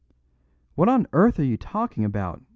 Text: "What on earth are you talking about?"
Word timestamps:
"What 0.73 0.89
on 0.89 1.05
earth 1.13 1.37
are 1.37 1.43
you 1.43 1.57
talking 1.57 2.03
about?" 2.05 2.41